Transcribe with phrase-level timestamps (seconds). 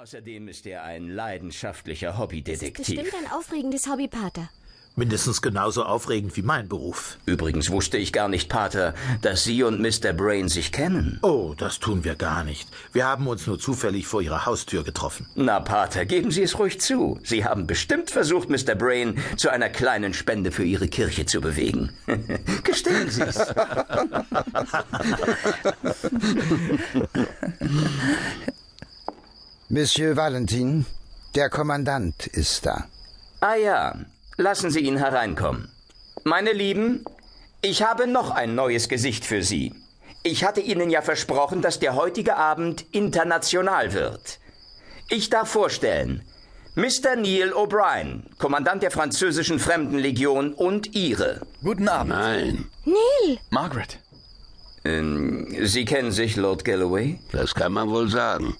[0.00, 2.86] Außerdem ist er ein leidenschaftlicher Das ist Hobbydetektiv.
[2.86, 4.48] bestimmt ein aufregendes Hobby, Pater.
[4.94, 7.18] Mindestens genauso aufregend wie mein Beruf.
[7.26, 10.12] Übrigens wusste ich gar nicht, Pater, dass Sie und Mr.
[10.12, 11.18] Brain sich kennen.
[11.22, 12.68] Oh, das tun wir gar nicht.
[12.92, 15.26] Wir haben uns nur zufällig vor Ihrer Haustür getroffen.
[15.34, 17.18] Na, Pater, geben Sie es ruhig zu.
[17.24, 18.76] Sie haben bestimmt versucht, Mr.
[18.76, 21.92] Brain zu einer kleinen Spende für Ihre Kirche zu bewegen.
[22.62, 23.36] Gestehen Sie es.
[29.70, 30.86] Monsieur Valentin,
[31.34, 32.86] der Kommandant ist da.
[33.40, 33.94] Ah ja,
[34.38, 35.70] lassen Sie ihn hereinkommen.
[36.24, 37.04] Meine Lieben,
[37.60, 39.74] ich habe noch ein neues Gesicht für Sie.
[40.22, 44.38] Ich hatte Ihnen ja versprochen, dass der heutige Abend international wird.
[45.10, 46.22] Ich darf vorstellen,
[46.74, 47.16] Mr.
[47.16, 51.42] Neil O'Brien, Kommandant der französischen Fremdenlegion und Ihre.
[51.62, 52.10] Guten Abend.
[52.14, 53.98] Nein, Neil, Margaret.
[54.86, 57.18] Ähm, Sie kennen sich, Lord Galloway?
[57.32, 58.56] das kann man wohl sagen.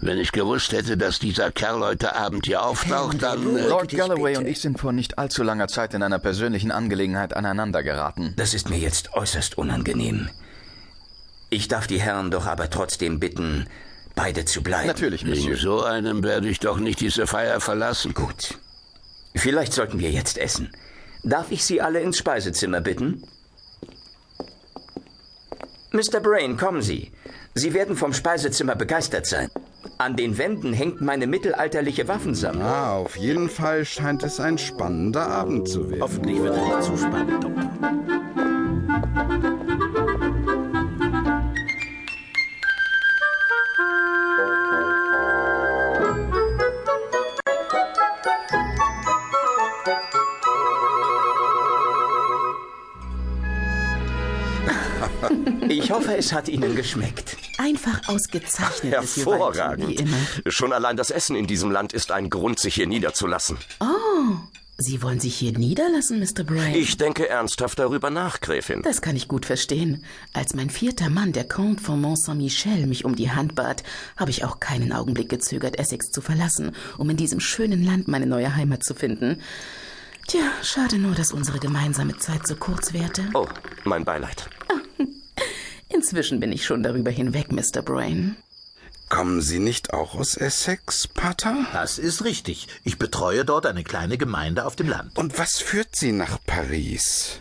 [0.00, 3.56] Wenn ich gewusst hätte, dass dieser Kerl heute Abend hier auftaucht, dann...
[3.56, 6.70] Äh, Lord dich Galloway und ich sind vor nicht allzu langer Zeit in einer persönlichen
[6.70, 8.34] Angelegenheit aneinander geraten.
[8.36, 10.28] Das ist mir jetzt äußerst unangenehm.
[11.50, 13.66] Ich darf die Herren doch aber trotzdem bitten,
[14.14, 14.88] beide zu bleiben.
[14.88, 15.56] Natürlich, wegen Monsieur.
[15.56, 18.12] so einem werde ich doch nicht diese Feier verlassen.
[18.14, 18.58] Gut.
[19.34, 20.70] Vielleicht sollten wir jetzt essen.
[21.22, 23.22] Darf ich Sie alle ins Speisezimmer bitten?
[25.92, 26.20] Mr.
[26.20, 27.12] Brain, kommen Sie.
[27.54, 29.48] Sie werden vom Speisezimmer begeistert sein.
[29.98, 32.64] An den Wänden hängt meine mittelalterliche Waffensammlung.
[32.64, 36.02] Ah, auf jeden Fall scheint es ein spannender Abend zu werden.
[36.02, 37.54] Hoffentlich wird er nicht zu spannend, Doktor.
[55.68, 57.36] Ich hoffe, es hat Ihnen geschmeckt.
[57.58, 60.00] Einfach ausgezeichnet, Hervorragend.
[60.00, 60.16] immer.
[60.48, 63.58] Schon allein das Essen in diesem Land ist ein Grund, sich hier niederzulassen.
[64.76, 66.42] Sie wollen sich hier niederlassen, Mr.
[66.42, 66.74] Brain?
[66.74, 68.82] Ich denke ernsthaft darüber nach, Gräfin.
[68.82, 70.04] Das kann ich gut verstehen.
[70.32, 73.84] Als mein vierter Mann, der Comte von Mont Saint-Michel, mich um die Hand bat,
[74.16, 78.26] habe ich auch keinen Augenblick gezögert, Essex zu verlassen, um in diesem schönen Land meine
[78.26, 79.40] neue Heimat zu finden.
[80.26, 83.22] Tja, schade nur, dass unsere gemeinsame Zeit so kurz währte.
[83.34, 83.46] Oh,
[83.84, 84.48] mein Beileid.
[85.94, 87.82] Inzwischen bin ich schon darüber hinweg, Mr.
[87.82, 88.36] Brain.
[89.08, 91.66] Kommen Sie nicht auch aus Essex, Pater?
[91.72, 92.68] Das ist richtig.
[92.82, 95.16] Ich betreue dort eine kleine Gemeinde auf dem Land.
[95.16, 97.40] Und was führt Sie nach Paris?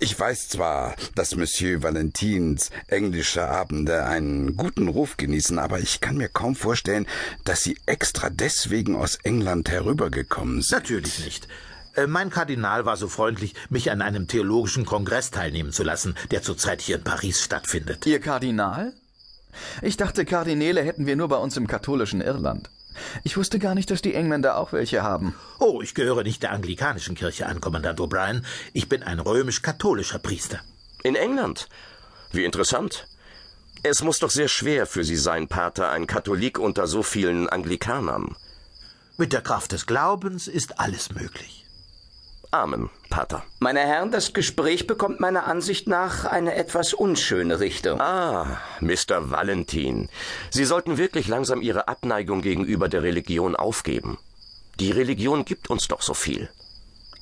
[0.00, 6.16] Ich weiß zwar, dass Monsieur Valentins englische Abende einen guten Ruf genießen, aber ich kann
[6.16, 7.06] mir kaum vorstellen,
[7.44, 10.78] dass Sie extra deswegen aus England herübergekommen sind.
[10.78, 11.48] Natürlich nicht.
[11.94, 16.42] Äh, Mein Kardinal war so freundlich, mich an einem theologischen Kongress teilnehmen zu lassen, der
[16.42, 18.06] zurzeit hier in Paris stattfindet.
[18.06, 18.92] Ihr Kardinal?
[19.82, 22.70] Ich dachte, Kardinäle hätten wir nur bei uns im katholischen Irland.
[23.24, 25.34] Ich wusste gar nicht, dass die Engländer auch welche haben.
[25.58, 28.44] Oh, ich gehöre nicht der anglikanischen Kirche an, Kommandant O'Brien.
[28.72, 30.60] Ich bin ein römisch-katholischer Priester.
[31.02, 31.68] In England?
[32.32, 33.06] Wie interessant.
[33.82, 38.36] Es muss doch sehr schwer für Sie sein, Pater, ein Katholik unter so vielen Anglikanern.
[39.18, 41.63] Mit der Kraft des Glaubens ist alles möglich.
[42.54, 43.42] Amen, Pater.
[43.58, 48.00] Meine Herren, das Gespräch bekommt meiner Ansicht nach eine etwas unschöne Richtung.
[48.00, 49.32] Ah, Mr.
[49.32, 50.08] Valentin.
[50.50, 54.18] Sie sollten wirklich langsam Ihre Abneigung gegenüber der Religion aufgeben.
[54.78, 56.48] Die Religion gibt uns doch so viel.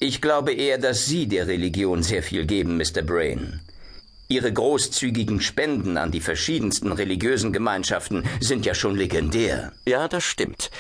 [0.01, 3.01] Ich glaube eher, dass Sie der Religion sehr viel geben, Mr.
[3.01, 3.63] Brain.
[4.29, 9.73] Ihre großzügigen Spenden an die verschiedensten religiösen Gemeinschaften sind ja schon legendär.
[9.87, 10.71] Ja, das stimmt.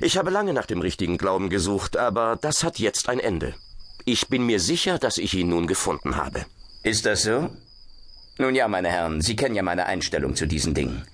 [0.00, 3.54] Ich habe lange nach dem richtigen Glauben gesucht, aber das hat jetzt ein Ende.
[4.10, 6.46] Ich bin mir sicher, dass ich ihn nun gefunden habe.
[6.82, 7.50] Ist das so?
[8.38, 11.06] Nun ja, meine Herren, Sie kennen ja meine Einstellung zu diesen Dingen.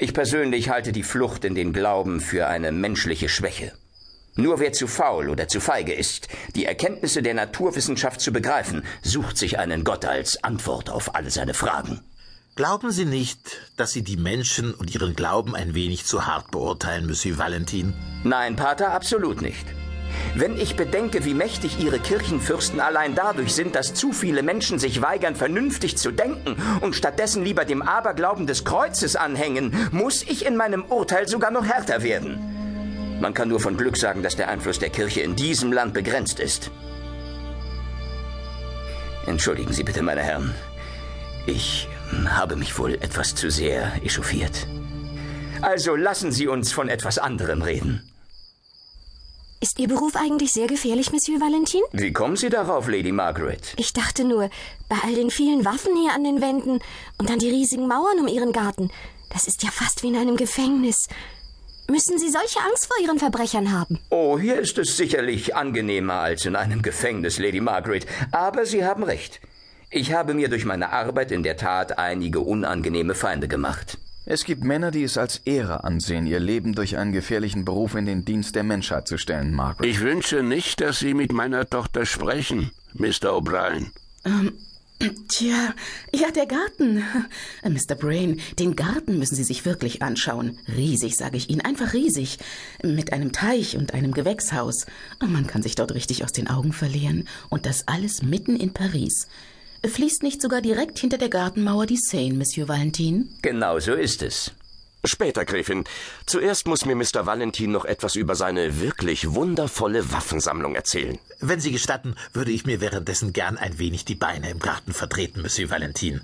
[0.00, 3.70] Ich persönlich halte die Flucht in den Glauben für eine menschliche Schwäche.
[4.34, 9.38] Nur wer zu faul oder zu feige ist, die Erkenntnisse der Naturwissenschaft zu begreifen, sucht
[9.38, 12.00] sich einen Gott als Antwort auf alle seine Fragen.
[12.56, 17.06] Glauben Sie nicht, dass Sie die Menschen und ihren Glauben ein wenig zu hart beurteilen,
[17.06, 17.94] Monsieur Valentin?
[18.24, 19.66] Nein, Pater, absolut nicht.
[20.34, 25.00] Wenn ich bedenke, wie mächtig Ihre Kirchenfürsten allein dadurch sind, dass zu viele Menschen sich
[25.00, 30.56] weigern, vernünftig zu denken und stattdessen lieber dem Aberglauben des Kreuzes anhängen, muss ich in
[30.56, 33.18] meinem Urteil sogar noch härter werden.
[33.20, 36.40] Man kann nur von Glück sagen, dass der Einfluss der Kirche in diesem Land begrenzt
[36.40, 36.70] ist.
[39.26, 40.54] Entschuldigen Sie bitte, meine Herren.
[41.46, 41.88] Ich
[42.26, 44.66] habe mich wohl etwas zu sehr echauffiert.
[45.62, 48.02] Also lassen Sie uns von etwas anderem reden.
[49.60, 51.80] Ist Ihr Beruf eigentlich sehr gefährlich, Monsieur Valentin?
[51.92, 53.74] Wie kommen Sie darauf, Lady Margaret?
[53.78, 54.50] Ich dachte nur,
[54.88, 56.80] bei all den vielen Waffen hier an den Wänden
[57.18, 58.90] und dann die riesigen Mauern um Ihren Garten,
[59.30, 61.08] das ist ja fast wie in einem Gefängnis.
[61.88, 63.98] Müssen Sie solche Angst vor Ihren Verbrechern haben?
[64.10, 68.06] Oh, hier ist es sicherlich angenehmer als in einem Gefängnis, Lady Margaret.
[68.32, 69.40] Aber Sie haben recht.
[69.90, 73.98] Ich habe mir durch meine Arbeit in der Tat einige unangenehme Feinde gemacht.
[74.26, 78.06] Es gibt Männer, die es als Ehre ansehen, ihr Leben durch einen gefährlichen Beruf in
[78.06, 79.86] den Dienst der Menschheit zu stellen, Margaret.
[79.86, 83.36] Ich wünsche nicht, dass Sie mit meiner Tochter sprechen, Mr.
[83.36, 83.90] O'Brien.
[84.24, 84.52] Ähm,
[85.28, 85.74] tja,
[86.14, 87.04] ja, der Garten.
[87.62, 87.94] Äh, Mr.
[87.94, 90.58] Brain, den Garten müssen Sie sich wirklich anschauen.
[90.74, 92.38] Riesig, sage ich Ihnen, einfach riesig.
[92.82, 94.86] Mit einem Teich und einem Gewächshaus.
[95.20, 97.28] Man kann sich dort richtig aus den Augen verlieren.
[97.50, 99.28] Und das alles mitten in Paris.
[99.86, 103.28] Fließt nicht sogar direkt hinter der Gartenmauer die Seine, Monsieur Valentin?
[103.42, 104.52] Genau so ist es.
[105.04, 105.84] Später, Gräfin.
[106.24, 107.26] Zuerst muss mir Mr.
[107.26, 111.18] Valentin noch etwas über seine wirklich wundervolle Waffensammlung erzählen.
[111.40, 115.42] Wenn Sie gestatten, würde ich mir währenddessen gern ein wenig die Beine im Garten vertreten,
[115.42, 116.22] Monsieur Valentin.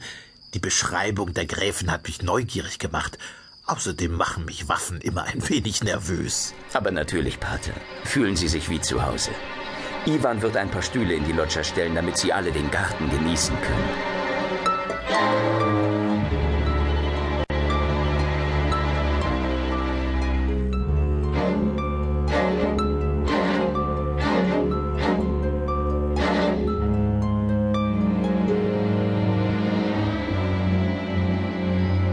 [0.55, 3.19] Die Beschreibung der Gräfin hat mich neugierig gemacht.
[3.67, 6.55] Außerdem machen mich Waffen immer ein wenig nervös.
[6.73, 7.75] Aber natürlich, Pater.
[8.05, 9.31] Fühlen Sie sich wie zu Hause.
[10.07, 13.55] Ivan wird ein paar Stühle in die Loggia stellen, damit Sie alle den Garten genießen
[13.61, 14.21] können.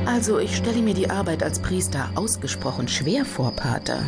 [0.06, 4.02] Also, ich stelle mir die Arbeit als Priester ausgesprochen schwer vor, Pater.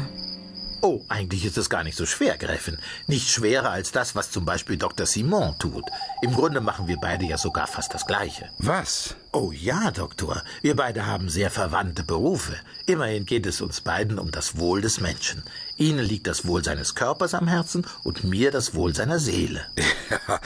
[0.82, 2.78] Oh, eigentlich ist es gar nicht so schwer, Gräfin.
[3.08, 5.06] Nicht schwerer als das, was zum Beispiel Dr.
[5.06, 5.84] Simon tut.
[6.22, 8.50] Im Grunde machen wir beide ja sogar fast das Gleiche.
[8.60, 9.16] Was?
[9.34, 10.42] Oh ja, Doktor.
[10.62, 12.56] Wir beide haben sehr verwandte Berufe.
[12.86, 15.44] Immerhin geht es uns beiden um das Wohl des Menschen.
[15.76, 19.66] Ihnen liegt das Wohl seines Körpers am Herzen und mir das Wohl seiner Seele.
[20.28, 20.40] Ja,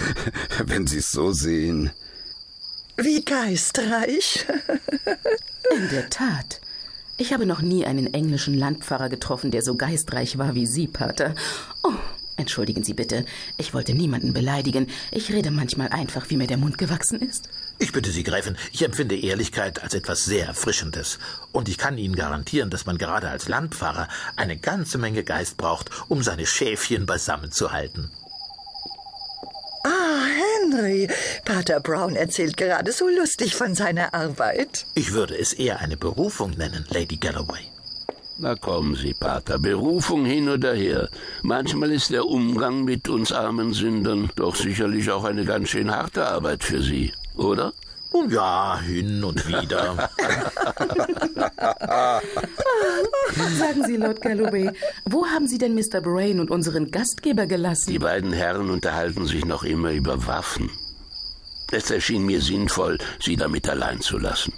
[0.65, 1.91] wenn Sie es so sehen.
[2.97, 4.45] Wie geistreich.
[5.75, 6.59] In der Tat.
[7.15, 11.35] Ich habe noch nie einen englischen Landpfarrer getroffen, der so geistreich war wie Sie, Pater.
[11.83, 11.93] Oh,
[12.37, 13.25] entschuldigen Sie bitte.
[13.57, 14.87] Ich wollte niemanden beleidigen.
[15.11, 17.49] Ich rede manchmal einfach, wie mir der Mund gewachsen ist.
[17.77, 21.19] Ich bitte Sie, Gräfin, ich empfinde Ehrlichkeit als etwas sehr Erfrischendes.
[21.51, 25.91] Und ich kann Ihnen garantieren, dass man gerade als Landpfarrer eine ganze Menge Geist braucht,
[26.07, 28.09] um seine Schäfchen beisammen zu halten.
[30.73, 31.07] Henry.
[31.45, 34.85] Pater Brown erzählt gerade so lustig von seiner Arbeit.
[34.95, 37.61] Ich würde es eher eine Berufung nennen, Lady Galloway.
[38.37, 41.09] Na kommen Sie, Pater, Berufung hin oder her.
[41.43, 46.25] Manchmal ist der Umgang mit uns armen Sündern doch sicherlich auch eine ganz schön harte
[46.25, 47.73] Arbeit für Sie, oder?
[48.13, 50.09] Nun ja, hin und wieder.
[53.57, 54.69] Sagen Sie, Lord Galloway,
[55.05, 56.01] wo haben Sie denn Mr.
[56.01, 57.91] Brain und unseren Gastgeber gelassen?
[57.91, 60.69] Die beiden Herren unterhalten sich noch immer über Waffen.
[61.71, 64.53] Es erschien mir sinnvoll, sie damit allein zu lassen.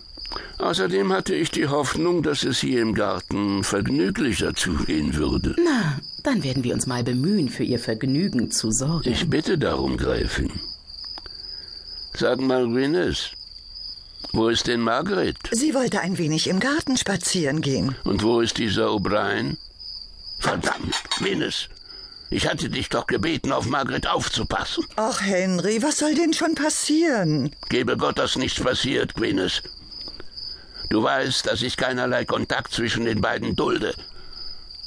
[0.57, 5.55] Außerdem hatte ich die Hoffnung, dass es hier im Garten vergnüglicher zugehen würde.
[5.63, 9.09] Na, dann werden wir uns mal bemühen, für Ihr Vergnügen zu sorgen.
[9.09, 10.51] Ich bitte darum, Gräfin.
[12.13, 13.33] Sag mal, Gwyneth,
[14.31, 15.37] wo ist denn Margaret?
[15.51, 17.95] Sie wollte ein wenig im Garten spazieren gehen.
[18.03, 19.57] Und wo ist dieser O'Brien?
[20.39, 21.69] Verdammt, Gwyneth.
[22.29, 24.85] Ich hatte dich doch gebeten, auf Margaret aufzupassen.
[24.95, 27.55] Ach, Henry, was soll denn schon passieren?
[27.69, 29.63] Gebe Gott, dass nichts passiert, Gwyneth.
[30.89, 33.95] Du weißt, dass ich keinerlei Kontakt zwischen den beiden dulde.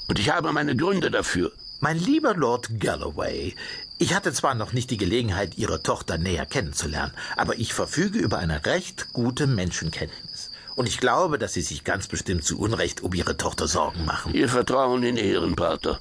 [0.09, 1.53] Und ich habe meine Gründe dafür.
[1.81, 3.55] Mein lieber Lord Galloway,
[3.99, 8.39] ich hatte zwar noch nicht die Gelegenheit, Ihre Tochter näher kennenzulernen, aber ich verfüge über
[8.39, 10.51] eine recht gute Menschenkenntnis.
[10.77, 14.33] Und ich glaube, dass Sie sich ganz bestimmt zu Unrecht um Ihre Tochter Sorgen machen.
[14.35, 15.99] Ihr Vertrauen in Ehren, Pater.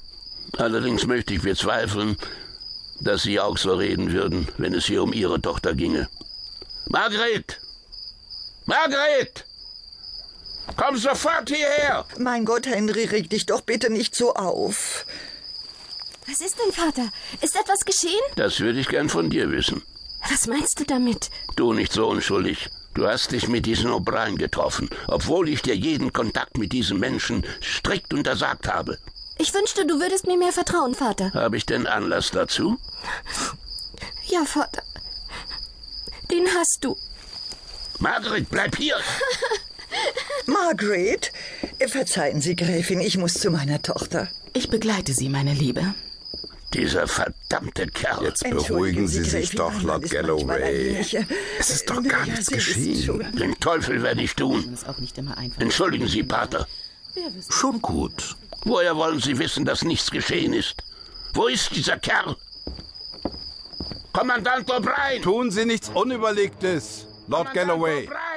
[0.56, 2.16] Allerdings möchte ich bezweifeln,
[3.00, 6.08] dass Sie auch so reden würden, wenn es hier um Ihre Tochter ginge.
[6.86, 7.60] Margret!
[8.66, 9.44] Margret!
[10.76, 12.04] Komm sofort hierher!
[12.18, 15.06] Mein Gott, Henry, reg dich doch bitte nicht so auf.
[16.28, 17.10] Was ist denn, Vater?
[17.40, 18.20] Ist etwas geschehen?
[18.36, 19.82] Das würde ich gern von dir wissen.
[20.28, 21.30] Was meinst du damit?
[21.56, 22.68] Du nicht so unschuldig.
[22.92, 27.46] Du hast dich mit diesem O'Brien getroffen, obwohl ich dir jeden Kontakt mit diesem Menschen
[27.62, 28.98] strikt untersagt habe.
[29.38, 31.32] Ich wünschte, du würdest mir mehr vertrauen, Vater.
[31.32, 32.76] Habe ich denn Anlass dazu?
[34.26, 34.82] Ja, Vater.
[36.30, 36.94] Den hast du.
[38.00, 38.96] Margaret, bleib hier!
[40.46, 41.32] Margaret,
[41.86, 44.28] verzeihen Sie, Gräfin, ich muss zu meiner Tochter.
[44.52, 45.94] Ich begleite Sie, meine Liebe.
[46.74, 48.24] Dieser verdammte Kerl.
[48.24, 50.96] Jetzt beruhigen Sie sich Gräfin, doch, Lord Galloway.
[51.00, 51.24] äh,
[51.58, 53.24] Es ist doch äh, gar ja, nichts geschehen.
[53.38, 54.76] Den Teufel werde ich tun.
[55.58, 56.66] Entschuldigen Sie, Pater.
[57.48, 58.36] Schon gut.
[58.64, 60.76] Woher wollen Sie wissen, dass nichts geschehen ist?
[61.32, 62.36] Wo ist dieser Kerl?
[64.12, 65.22] Kommandant O'Brien!
[65.22, 68.04] Tun Sie nichts Unüberlegtes, Lord Kommandant Galloway.
[68.08, 68.27] O'Brien!